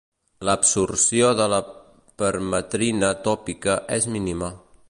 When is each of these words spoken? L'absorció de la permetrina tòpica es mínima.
L'absorció 0.47 1.29
de 1.41 1.45
la 1.53 1.59
permetrina 2.23 3.15
tòpica 3.31 3.81
es 4.01 4.13
mínima. 4.19 4.55